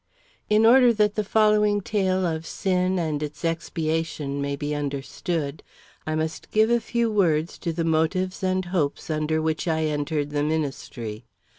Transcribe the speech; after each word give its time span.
_"In 0.49 0.65
order 0.65 0.91
that 0.93 1.13
the 1.13 1.23
following 1.23 1.79
tale 1.79 2.25
of 2.25 2.47
sin 2.47 2.97
and 2.97 3.21
its 3.21 3.45
expiation 3.45 4.41
may 4.41 4.55
be 4.55 4.73
understood, 4.73 5.61
I 6.07 6.15
must 6.15 6.49
give 6.49 6.71
a 6.71 6.79
few 6.81 7.11
words 7.11 7.59
to 7.59 7.71
the 7.71 7.83
motives 7.85 8.41
and 8.41 8.65
hopes 8.65 9.11
under 9.11 9.43
which 9.43 9.67
I 9.67 9.83
entered 9.83 10.31
the 10.31 10.41
ministry. 10.41 11.25